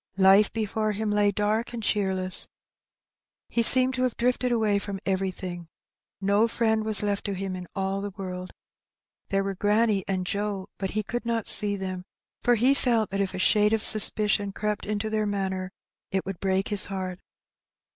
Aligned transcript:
Life 0.17 0.51
before 0.51 0.93
him 0.93 1.11
lay 1.11 1.29
dark 1.31 1.73
and 1.73 1.83
cheerless. 1.83 2.47
He 3.49 3.61
seemed 3.61 3.93
to 3.93 4.01
have 4.01 4.17
drifted 4.17 4.51
away 4.51 4.79
from 4.79 4.99
every 5.05 5.29
thing: 5.29 5.67
no 6.19 6.47
friend 6.47 6.83
was 6.83 7.03
left 7.03 7.23
to 7.25 7.33
him 7.35 7.55
in 7.55 7.67
all 7.75 8.01
the 8.01 8.09
world. 8.09 8.51
There 9.29 9.43
were 9.43 9.53
granny 9.53 10.03
and 10.07 10.25
Joe, 10.25 10.69
but 10.79 10.89
he 10.97 11.03
could 11.03 11.23
not 11.23 11.45
see 11.45 11.75
them, 11.75 12.05
for 12.41 12.55
he 12.55 12.73
felt 12.73 13.11
that 13.11 13.21
if 13.21 13.35
a 13.35 13.37
shade 13.37 13.73
of 13.73 13.83
suspicion 13.83 14.53
crept 14.53 14.87
into 14.87 15.07
their 15.11 15.27
manner, 15.27 15.71
it 16.09 16.25
would 16.25 16.39
break 16.39 16.69
his 16.69 16.85
heart. 16.85 17.19